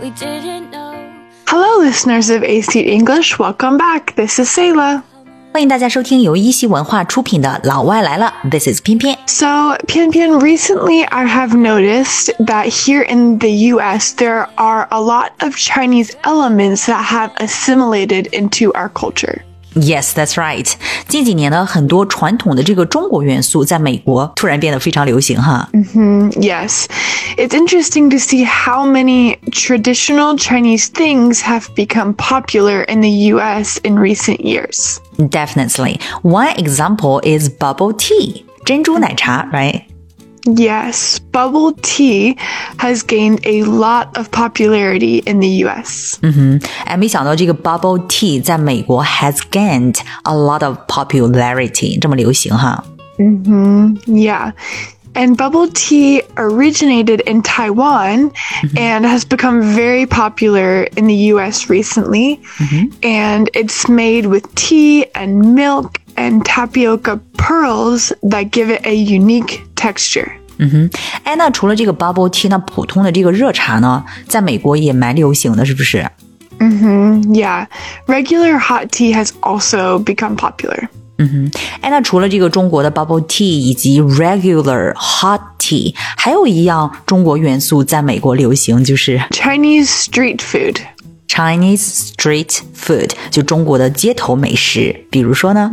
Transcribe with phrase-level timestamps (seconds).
[0.00, 0.94] we didn't know.
[1.46, 3.38] Hello, listeners of AC English.
[3.38, 4.14] Welcome back.
[4.16, 5.02] This is Selah.
[5.50, 9.16] 欢迎大家收听由一席文化出品的《老外来了》，This is 翩翩。
[9.26, 14.14] So, 翩翩 recently I have noticed that here in the U.S.
[14.14, 19.47] there are a lot of Chinese elements that have assimilated into our culture.
[19.75, 20.71] Yes, that's right.
[21.07, 25.67] 近几年呢，很多传统的这个中国元素在美国突然变得非常流行哈。
[25.73, 26.85] Yes,
[27.37, 33.79] it's interesting to see how many traditional Chinese things have become popular in the US
[33.83, 34.99] in recent years.
[35.17, 35.99] Definitely.
[36.21, 38.45] One example is bubble tea.
[38.63, 39.85] 珍珠奶茶，right?
[40.45, 42.35] Yes, bubble tea
[42.77, 46.19] has gained a lot of popularity in the US.
[46.85, 52.83] 哎，没想到这个 bubble tea 在美国 has gained a lot of popularity，这么流行哈。
[53.17, 54.51] Yeah.
[55.15, 58.31] And bubble tea originated in Taiwan
[58.75, 62.39] and has become very popular in the US recently.
[63.01, 69.61] And it's made with tea and milk and tapioca pearls that give it a unique
[69.77, 70.27] texture.
[71.23, 76.05] 哎，那除了这个 bubble tea，那普通的这个热茶呢，在美国也蛮流行的，是不是？
[76.59, 77.67] Yeah.
[78.07, 80.87] Regular hot tea has also become popular.
[81.81, 90.77] 哎，那除了这个中国的 bubble tea 以及 regular hot tea，还有一样中国元素在美国流行，就是 Chinese street food.
[91.27, 95.05] Chinese street food，就中国的街头美食。
[95.09, 95.71] 比如说呢，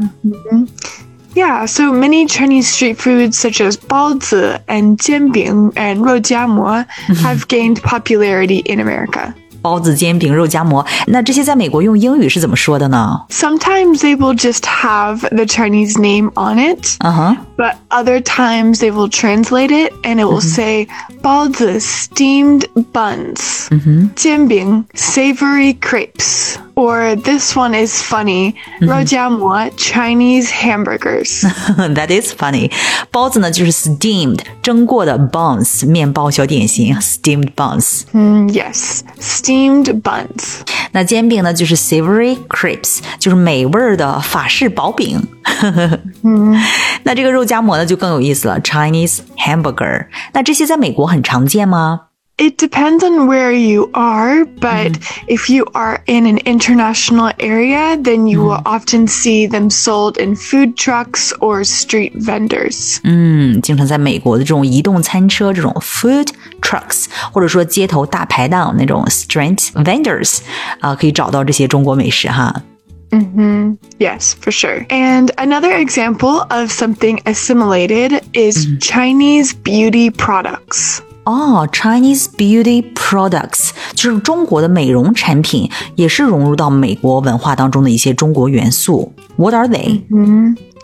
[1.35, 6.85] Yeah, so many Chinese street foods such as baozi and jianbing and 肉夹馍
[7.23, 9.33] have gained popularity in America.
[9.63, 13.21] 包子、煎饼、肉夹馍，那这些在美国用英语是怎么说的呢？
[13.29, 18.91] Sometimes they will just have the Chinese name on it, 嗯哼， but other times they
[18.91, 20.89] will translate it and it will say
[21.21, 23.69] 包子 steamed buns,
[24.17, 31.43] 煎饼 savory crepes, or this one is funny, 肉夹馍 Chinese hamburgers.
[31.95, 32.71] That is funny。
[33.11, 38.03] 包子呢就是 steamed 蒸过的 buns 面包小点心，steamed buns。
[38.13, 40.61] Mm, yes, steamed buns.
[40.93, 45.27] 那煎饼呢就是 savory crepes，就是美味儿的法式薄饼。
[47.03, 50.07] 那这个肉夹馍呢就更有意思了，Chinese hamburger。
[50.33, 52.03] 那这些在美国很常见吗？
[52.43, 54.97] It depends on where you are, but
[55.29, 60.35] if you are in an international area, then you will often see them sold in
[60.35, 62.99] food trucks or street vendors.
[63.05, 66.29] 嗯，经常在美国的这种移动餐车、这种 food
[66.63, 70.39] trucks，或者说街头大排档那种 street vendors，
[70.81, 72.63] 啊、可以找到这些中国美食哈。
[73.99, 74.87] Yes, for sure.
[74.89, 81.03] And another example of something assimilated is Chinese beauty products.
[81.25, 89.13] 哦，Chinese beauty products 就是中国的美容产品，也是融入到美国文化当中的一些中国元素。
[89.37, 90.03] What are they？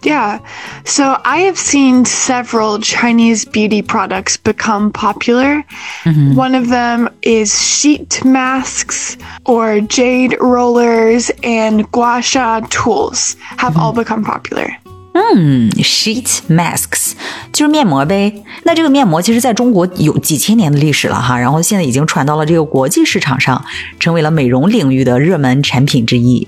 [0.02, 0.40] Yeah.
[0.84, 5.64] So I have seen several Chinese beauty products become popular.
[6.04, 13.92] One of them is sheet masks or jade rollers and gua sha tools have all
[13.92, 14.76] become popular.
[15.12, 17.12] 嗯，sheet masks
[17.52, 18.44] 就是面膜呗。
[18.64, 23.64] 那这个面膜其实在中国有几千年的历史了哈，然后现在已经传到了这个国际市场上，
[23.98, 26.46] 成为了美容领域的热门产品之一。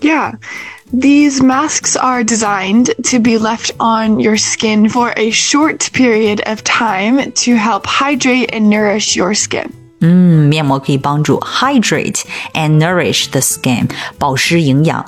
[0.00, 0.34] Yeah.
[0.92, 6.62] These masks are designed to be left on your skin for a short period of
[6.62, 9.70] time to help hydrate and nourish your skin.
[10.00, 12.20] 嗯，面膜可以帮助 hydrate
[12.52, 13.88] and nourish the skin，
[14.18, 15.04] 保湿营养。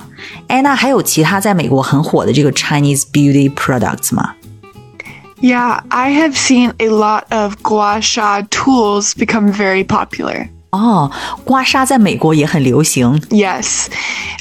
[0.47, 4.35] 哎，那还有其他在美国很火的这个 Chinese beauty products 吗？
[5.41, 10.49] Yeah, I have seen a lot of gua sha tools become very popular.
[10.71, 11.11] 哦，
[11.45, 13.21] 刮痧在美国也很流行。
[13.31, 13.87] Yes,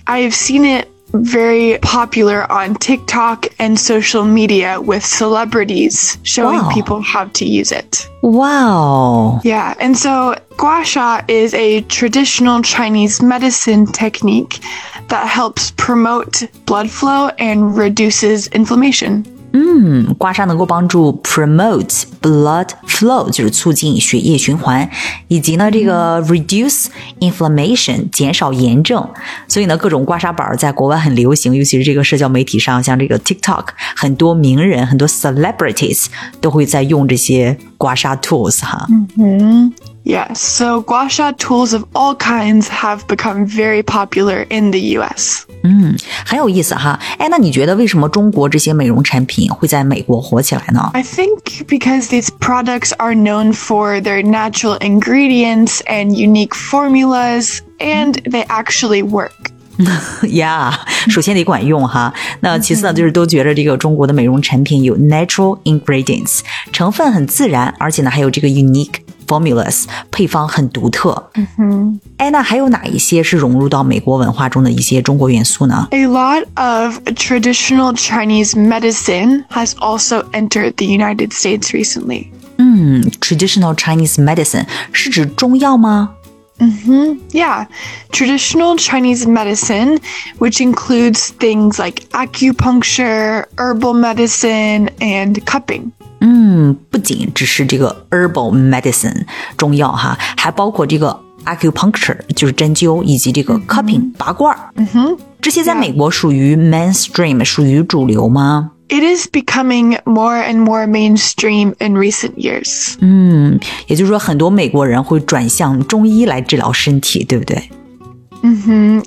[0.05, 6.70] I have seen it very popular on TikTok and social media with celebrities showing Wow.
[6.72, 8.08] people how to use it.
[8.22, 9.40] Wow.
[9.44, 14.60] Yeah, and so gua sha is a traditional Chinese medicine technique
[15.08, 19.26] that helps promote blood flow and reduces inflammation.
[19.52, 24.88] 嗯，刮痧能够帮助 promote blood flow，就是促进血液循环，
[25.28, 26.86] 以及呢这个 reduce
[27.20, 29.06] inflammation，减少炎症。
[29.46, 33.66] 所以呢，各种刮痧板在国外很流行，尤其是这个社交媒体上，像这个 TikTok，
[33.96, 36.06] 很多名人、很多 celebrities
[36.40, 38.86] 都会在用这些刮痧 tools 哈。
[39.18, 39.72] 嗯
[40.03, 45.43] Yes, so gua sha tools of all kinds have become very popular in the US.
[45.63, 46.97] 嗯，很有意思哈。
[47.17, 58.13] 哎，那你觉得为什么中国这些美容产品会在美国火起来呢 I think because these products are known for their natural ingredients and unique formulas, and
[58.23, 59.31] they actually work.
[60.31, 60.73] 呀
[61.09, 62.13] 首先得管用哈。
[62.39, 66.39] 那其次呢，就是都觉得这个中国的美容产品有 natural ingredients，
[66.71, 68.93] 成分很自然，而且呢还有这个 unique
[69.31, 71.29] formulas，配方很独特。
[71.35, 71.99] 嗯哼。
[72.17, 82.27] 哎，那还有哪一些是融入到美国文化中的一些中国元素呢 A lot of traditional Chinese medicine has also entered the United States recently.
[82.57, 86.11] 嗯，traditional Chinese medicine 是指中药吗？
[86.59, 87.67] Yeah,
[88.11, 89.99] traditional Chinese medicine,
[90.39, 95.91] which includes things like acupuncture, herbal medicine, and cupping.
[96.21, 99.25] 嗯，不仅只是这个 herbal medicine
[99.55, 104.59] 中药哈，还包括这个 acupuncture 就是针灸，以及这个 cupping 拔罐儿。
[104.75, 108.71] 嗯哼，这些在美国属于 mainstream，属于主流吗？
[108.89, 112.95] It is becoming more and more mainstream in recent years.
[113.01, 117.69] 嗯，也就是说，很多美国人会转向中医来治疗身体，对不对？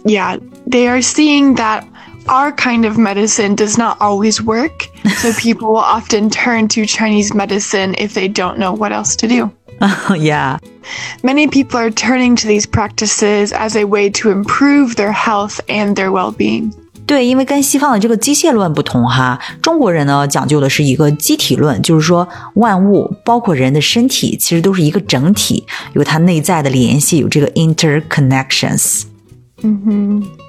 [0.05, 1.85] Yeah, they are seeing that
[2.27, 7.35] our kind of medicine does not always work, so people will often turn to Chinese
[7.35, 9.51] medicine if they don't know what else to do.
[10.17, 10.59] yeah，
[11.23, 15.97] Many people are turning to these practices as a way to improve their health and
[15.97, 16.73] their well being.
[17.07, 29.03] 对，因为跟西方的这个机械论不同哈，中国人呢讲究的是一个机体论，就是说万物包括人的身体其实都是一个整体，有它内在的联系，有这个 interconnections。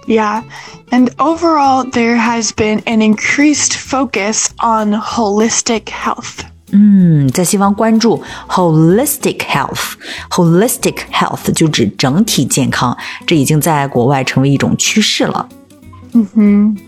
[0.08, 0.44] Yeah.
[0.90, 6.46] And overall, there has been an increased focus on holistic health.
[6.74, 15.50] 嗯，在西方关注 holistic health，holistic health 就指整体健康，这已经在国外成为一种趋势了。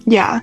[0.05, 0.41] Yeah.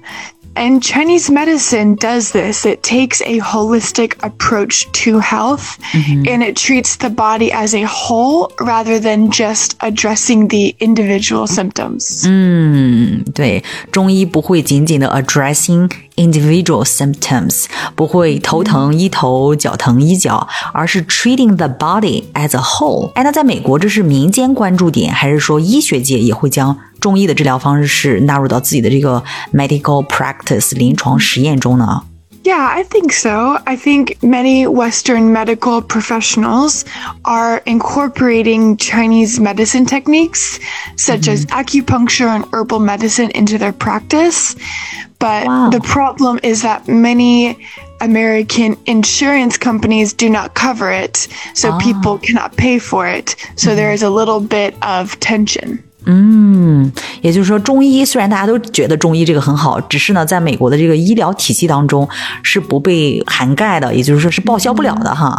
[0.56, 2.66] And Chinese medicine does this.
[2.66, 8.50] It takes a holistic approach to health and it treats the body as a whole
[8.58, 12.26] rather than just addressing the individual symptoms.
[12.28, 13.62] 嗯，对，
[13.92, 23.12] 中医不会仅仅的 addressing individual symptoms，不会头疼医头，脚疼医脚，而是 treating the body as a whole。
[23.12, 29.22] 哎，那在美国这是民间关注点，还是说医学界也会将 中医的治疗方式纳入到自己的这个
[29.52, 32.02] medical practice 临床实验中呢？
[32.42, 33.60] Yeah, I think so.
[33.66, 36.84] I think many Western medical professionals
[37.24, 40.58] are incorporating Chinese medicine techniques,
[40.96, 44.54] such as acupuncture and herbal medicine, into their practice.
[45.18, 45.68] But Wow.
[45.68, 47.58] the problem is that many
[48.00, 53.36] American insurance companies do not cover it, so people cannot pay for it.
[53.56, 55.83] So there is a little bit of tension.
[56.05, 56.91] 嗯，
[57.21, 62.07] 也就是说，中医虽然大家都觉得中医这个很好，只是呢，在美国的这个医疗体系当中
[62.43, 65.35] 是不被涵盖的，也就是说是报销不了的哈。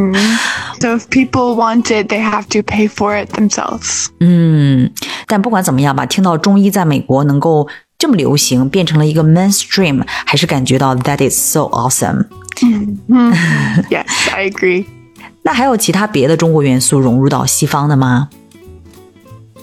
[0.80, 4.06] So if people want it, they have to pay for it themselves.
[4.20, 4.90] 嗯，
[5.26, 7.68] 但不管怎么样吧，听到中医在美国能够
[7.98, 12.26] 这么流行，变成了一个 mainstream，还是感觉到 that is so awesome。
[13.90, 14.84] Yes, I agree.
[15.42, 18.28] 那还有其他别的中国元素融入到西方的吗？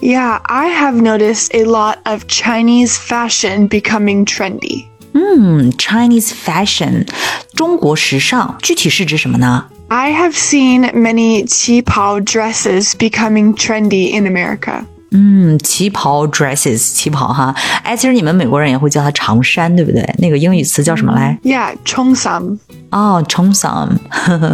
[0.01, 4.87] Yeah, I have noticed a lot of Chinese fashion becoming trendy.
[5.13, 7.07] 嗯，Chinese fashion，
[7.55, 9.67] 中国时尚，具体是指什么呢？
[9.89, 14.87] I have seen many qipao dresses becoming trendy in America.
[15.12, 17.56] 嗯，旗袍 dresses，旗袍哈。
[17.84, 20.04] 哎，其实你们美国人也会叫它长衫，对不对？
[20.18, 22.58] 那个英语词叫什么来？Yeah, chongsam.
[22.90, 23.98] 哦，冲桑。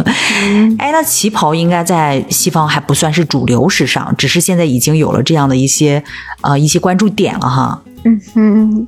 [0.78, 6.02] 哎，那旗袍应该在西方还不算是主流时尚，只是现在已经有了这样的一些
[6.42, 7.82] 呃一些关注点了哈。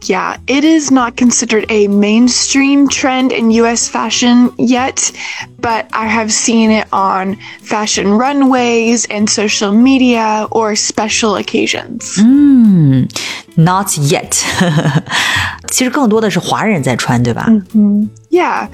[0.08, 5.12] Yeah, it is not considered a mainstream trend in US fashion yet,
[5.60, 12.18] but I have seen it on fashion runways and social media or special occasions.
[12.20, 13.08] 嗯，
[13.56, 14.42] Not yet
[15.70, 17.48] 。其实更多的是华人在穿，对吧？
[18.32, 18.68] Yeah,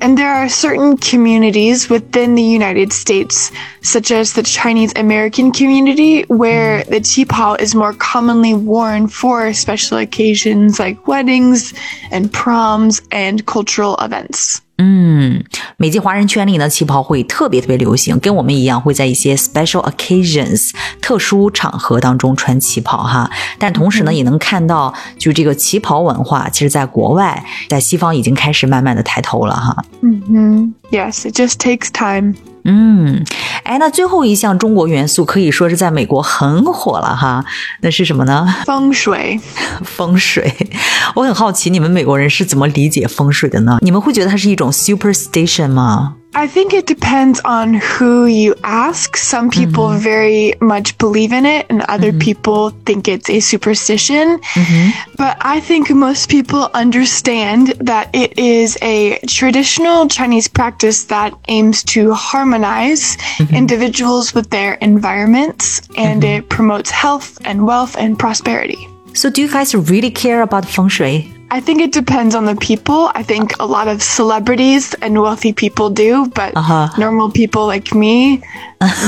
[0.00, 3.50] and there are certain communities within the United States,
[3.82, 6.88] such as the Chinese American community, where mm.
[6.88, 11.74] the qipao is more commonly worn for special occasions like weddings
[12.10, 14.60] and proms and cultural events.
[14.80, 15.42] 嗯，
[15.76, 20.70] 美籍华人圈里呢，旗袍会特别特别流行，跟我们一样会在一些 special occasions
[21.00, 23.28] 特殊场合当中穿旗袍哈。
[23.58, 29.84] 但同时呢，也能看到，就这个旗袍文化，其实在国外，在西方已经开始慢慢的抬头了哈。
[30.02, 32.34] 嗯哼，Yes，it just takes time.
[32.64, 33.24] 嗯，
[33.64, 37.44] 哎，那最后一项中国元素可以说是在美国很火了哈，
[37.80, 38.46] 那是什么呢？
[38.66, 39.40] 风水。
[39.84, 40.52] 风水，
[41.14, 43.78] 我很好奇你们美国人是怎么理解风水的呢？
[43.80, 49.16] 你们会觉得它是一种 superstition 吗？I think it depends on who you ask.
[49.16, 49.98] Some people mm-hmm.
[49.98, 52.18] very much believe in it, and other mm-hmm.
[52.20, 54.38] people think it's a superstition.
[54.38, 55.12] Mm-hmm.
[55.16, 61.82] But I think most people understand that it is a traditional Chinese practice that aims
[61.84, 63.54] to harmonize mm-hmm.
[63.54, 66.44] individuals with their environments, and mm-hmm.
[66.44, 68.78] it promotes health and wealth and prosperity.
[69.14, 71.37] So, do you guys really care about feng shui?
[71.50, 73.10] I think it depends on the people.
[73.14, 76.88] I think a lot of celebrities and wealthy people do, but uh-huh.
[76.98, 78.42] normal people like me,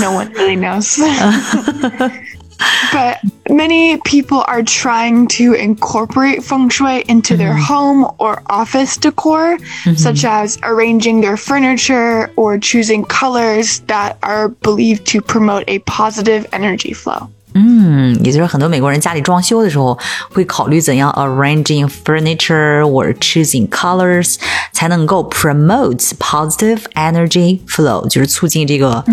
[0.01, 0.99] no one really knows.
[2.93, 3.19] but
[3.51, 7.39] many people are trying to incorporate feng shui into mm-hmm.
[7.39, 9.95] their home or office decor, mm-hmm.
[9.95, 16.47] such as arranging their furniture or choosing colors that are believed to promote a positive
[16.53, 17.29] energy flow.
[17.55, 19.99] 嗯，也就是很多美国人家里装修的时候
[20.33, 24.37] 会考虑怎样 arranging furniture or choosing colors
[24.73, 29.05] 才能够 promote positive energy flow，就是促进这个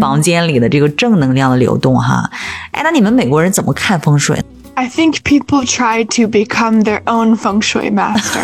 [0.00, 2.30] 房间里的这个正能量的流动哈。
[2.72, 4.42] 哎，那你们美国人怎么看风水
[4.75, 8.39] ？I think people try to become their own feng shui master.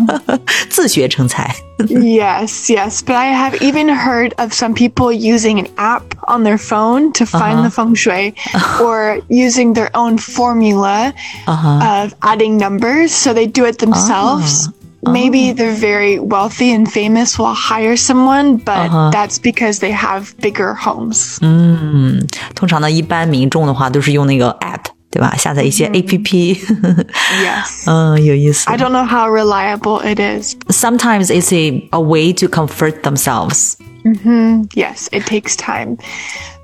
[0.69, 1.53] 自学成才.
[1.87, 3.01] yes, yes.
[3.03, 7.25] But I have even heard of some people using an app on their phone to
[7.25, 7.63] find uh-huh.
[7.63, 8.33] the feng shui
[8.81, 11.13] or using their own formula
[11.45, 12.03] uh-huh.
[12.03, 13.13] of adding numbers.
[13.13, 14.67] So they do it themselves.
[14.67, 15.13] Uh-huh.
[15.13, 19.11] Maybe they're very wealthy and famous will hire someone, but uh-huh.
[19.11, 21.37] that's because they have bigger homes.
[21.41, 22.25] 嗯，
[22.55, 25.35] 通常呢，一般民众的话都是用那个 app 对吧？
[25.37, 27.89] 下载一些 A P P。Yes.
[27.89, 28.69] 嗯，有意思。
[28.69, 30.55] I don't know how reliable it is.
[30.69, 33.75] Sometimes it's a a way to comfort themselves.
[34.03, 34.67] Mm-hmm.
[34.75, 35.97] Yes, it takes time.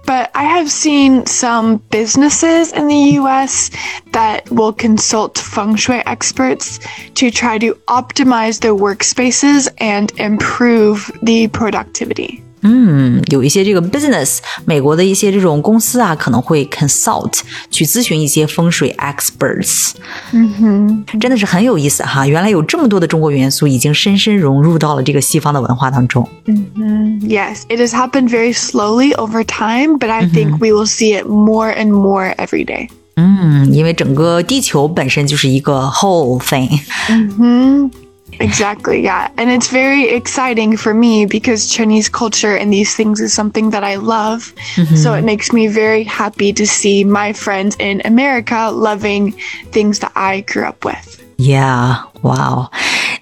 [0.05, 3.71] But I have seen some businesses in the US
[4.11, 6.79] that will consult feng shui experts
[7.15, 12.43] to try to optimize their workspaces and improve the productivity.
[12.67, 19.91] 嗯，有一些这个 business，美国的一些这种公司啊，可能会 consult 去咨询一些风水 experts。
[20.31, 22.25] 嗯哼，真的是很有意思哈！
[22.25, 26.27] 原来有这么多的中国元素已经深深融入到了这个西方的文化当中。
[26.45, 31.71] 嗯哼，Yes, it has happened very slowly over time, but I think we will see it more
[31.71, 32.87] and more every day.
[33.15, 36.81] 嗯，因为整个地球本身就是一个 whole thing。
[37.09, 37.91] 嗯哼。
[38.50, 39.30] Exactly, yeah.
[39.36, 43.84] And it's very exciting for me because Chinese culture and these things is something that
[43.84, 44.54] I love.
[44.76, 44.96] Mm-hmm.
[44.96, 49.32] So it makes me very happy to see my friends in America loving
[49.72, 51.22] things that I grew up with.
[51.36, 52.70] Yeah, wow.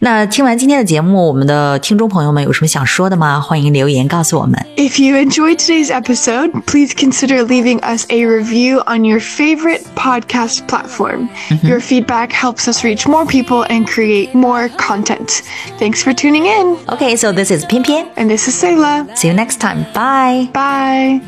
[0.01, 3.41] 那听完今天的节目，我们的听众朋友们有什么想说的吗？
[3.41, 4.59] 欢迎留言告诉我们。
[4.77, 11.29] If you enjoyed today's episode, please consider leaving us a review on your favorite podcast platform.
[11.49, 11.67] Mm-hmm.
[11.67, 15.43] Your feedback helps us reach more people and create more content.
[15.79, 16.77] Thanks for tuning in.
[16.89, 18.07] Okay, so this is Pimpian.
[18.17, 19.07] And this is Selah.
[19.17, 19.85] See you next time.
[19.93, 20.49] Bye.
[20.53, 21.21] Bye.